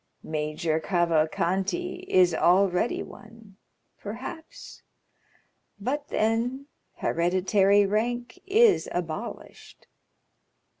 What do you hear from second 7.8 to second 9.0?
rank is